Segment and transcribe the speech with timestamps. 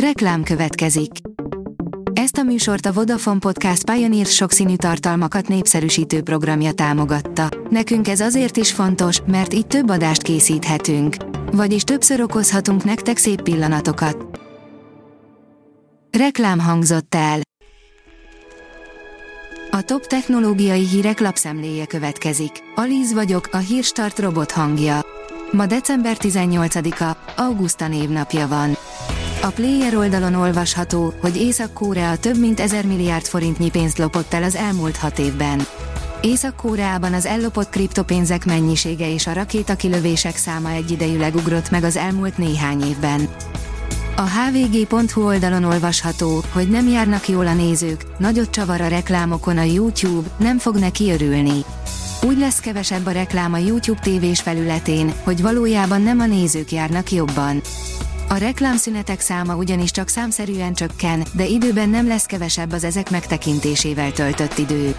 [0.00, 1.10] Reklám következik.
[2.12, 7.48] Ezt a műsort a Vodafone Podcast Pioneer sokszínű tartalmakat népszerűsítő programja támogatta.
[7.70, 11.16] Nekünk ez azért is fontos, mert így több adást készíthetünk.
[11.52, 14.40] Vagyis többször okozhatunk nektek szép pillanatokat.
[16.18, 17.40] Reklám hangzott el.
[19.70, 22.52] A top technológiai hírek lapszemléje következik.
[22.74, 25.00] Alíz vagyok, a hírstart robot hangja.
[25.52, 28.76] Ma december 18-a, Augusta névnapja van.
[29.46, 34.54] A Player oldalon olvasható, hogy Észak-Korea több mint 1000 milliárd forintnyi pénzt lopott el az
[34.54, 35.66] elmúlt hat évben.
[36.20, 42.82] Észak-Koreában az ellopott kriptopénzek mennyisége és a rakétakilövések száma egyidejűleg ugrott meg az elmúlt néhány
[42.82, 43.28] évben.
[44.16, 49.62] A hvg.hu oldalon olvasható, hogy nem járnak jól a nézők, nagyot csavar a reklámokon a
[49.62, 51.64] YouTube, nem fog neki örülni.
[52.22, 57.12] Úgy lesz kevesebb a reklám a YouTube tévés felületén, hogy valójában nem a nézők járnak
[57.12, 57.60] jobban.
[58.28, 64.12] A reklámszünetek száma ugyanis csak számszerűen csökken, de időben nem lesz kevesebb az ezek megtekintésével
[64.12, 64.94] töltött idő.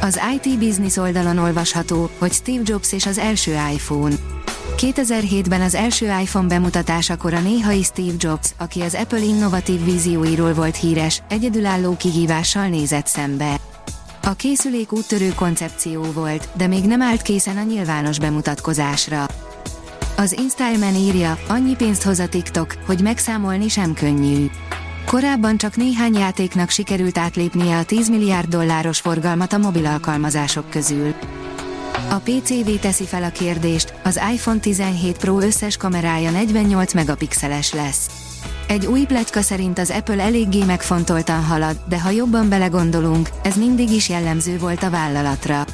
[0.00, 4.14] Az IT Business oldalon olvasható, hogy Steve Jobs és az első iPhone.
[4.76, 10.76] 2007-ben az első iPhone bemutatásakor a néhai Steve Jobs, aki az Apple innovatív vízióiról volt
[10.76, 13.56] híres, egyedülálló kihívással nézett szembe.
[14.22, 19.26] A készülék úttörő koncepció volt, de még nem állt készen a nyilvános bemutatkozásra.
[20.16, 24.46] Az InStyleman írja, annyi pénzt hoz a TikTok, hogy megszámolni sem könnyű.
[25.06, 31.14] Korábban csak néhány játéknak sikerült átlépnie a 10 milliárd dolláros forgalmat a mobil alkalmazások közül.
[32.10, 38.10] A PCV teszi fel a kérdést, az iPhone 17 Pro összes kamerája 48 megapixeles lesz.
[38.68, 43.90] Egy új pletyka szerint az Apple eléggé megfontoltan halad, de ha jobban belegondolunk, ez mindig
[43.90, 45.64] is jellemző volt a vállalatra.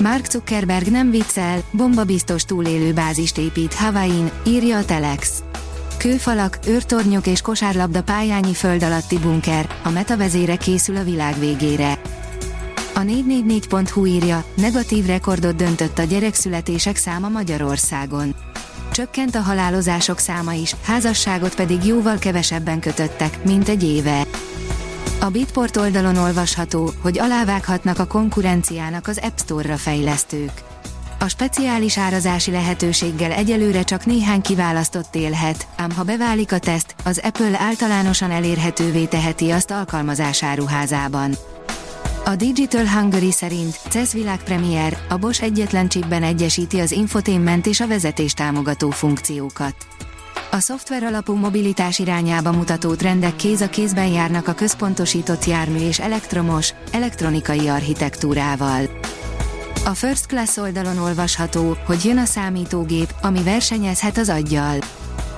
[0.00, 5.42] Mark Zuckerberg nem viccel, bombabiztos túlélő bázist épít Hawaii-n, írja a Telex.
[5.96, 11.98] Kőfalak, őrtornyok és kosárlabda pályányi föld alatti bunker, a metavezére készül a világ végére.
[12.94, 18.34] A 444.hu írja, negatív rekordot döntött a gyerekszületések száma Magyarországon.
[18.92, 24.26] Csökkent a halálozások száma is, házasságot pedig jóval kevesebben kötöttek, mint egy éve.
[25.22, 30.52] A Bitport oldalon olvasható, hogy alávághatnak a konkurenciának az App Store-ra fejlesztők.
[31.18, 37.20] A speciális árazási lehetőséggel egyelőre csak néhány kiválasztott élhet, ám ha beválik a teszt, az
[37.22, 41.34] Apple általánosan elérhetővé teheti azt alkalmazásáruházában.
[42.24, 47.86] A Digital Hungary szerint CES világpremier, a Bosch egyetlen chipben egyesíti az infotainment és a
[47.86, 49.74] vezetés támogató funkciókat.
[50.52, 55.98] A szoftver alapú mobilitás irányába mutató trendek kéz a kézben járnak a központosított jármű és
[55.98, 58.82] elektromos, elektronikai architektúrával.
[59.84, 64.78] A First Class oldalon olvasható, hogy jön a számítógép, ami versenyezhet az aggyal.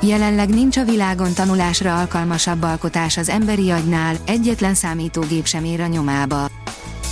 [0.00, 5.86] Jelenleg nincs a világon tanulásra alkalmasabb alkotás az emberi agynál, egyetlen számítógép sem ér a
[5.86, 6.46] nyomába.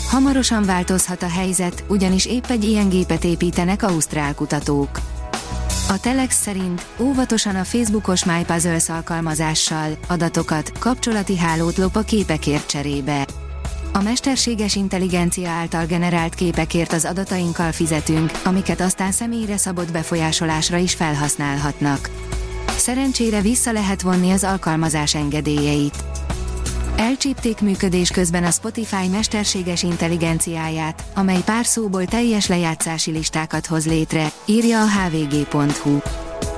[0.09, 5.10] Hamarosan változhat a helyzet, ugyanis épp egy ilyen gépet építenek ausztrál kutatók.
[5.91, 13.27] A Telex szerint óvatosan a Facebookos MyPuzzles alkalmazással adatokat, kapcsolati hálót lop a képekért cserébe.
[13.93, 20.95] A mesterséges intelligencia által generált képekért az adatainkkal fizetünk, amiket aztán személyre szabott befolyásolásra is
[20.95, 22.11] felhasználhatnak.
[22.77, 26.10] Szerencsére vissza lehet vonni az alkalmazás engedélyeit.
[27.01, 34.33] Elcsípték működés közben a Spotify mesterséges intelligenciáját, amely pár szóból teljes lejátszási listákat hoz létre,
[34.45, 35.99] írja a hvg.hu.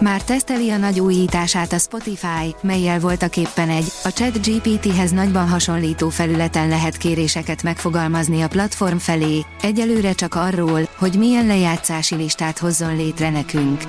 [0.00, 5.48] Már teszteli a nagy újítását a Spotify, melyel voltak éppen egy, a chat GPT-hez nagyban
[5.48, 12.59] hasonlító felületen lehet kéréseket megfogalmazni a platform felé, egyelőre csak arról, hogy milyen lejátszási listát
[12.59, 13.82] hozzon létre nekünk.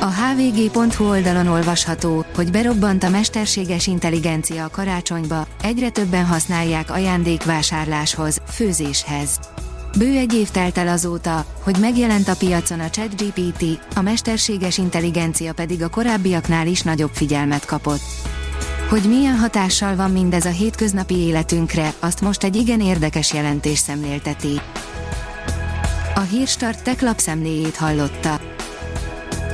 [0.00, 8.40] A hvg.hu oldalon olvasható, hogy berobbant a mesterséges intelligencia a karácsonyba, egyre többen használják ajándékvásárláshoz,
[8.48, 9.38] főzéshez.
[9.98, 13.64] Bő egy év telt el azóta, hogy megjelent a piacon a ChatGPT,
[13.94, 18.02] a mesterséges intelligencia pedig a korábbiaknál is nagyobb figyelmet kapott.
[18.88, 24.60] Hogy milyen hatással van mindez a hétköznapi életünkre, azt most egy igen érdekes jelentés szemlélteti.
[26.14, 28.40] A Hírstart tech lapszemléjét hallotta.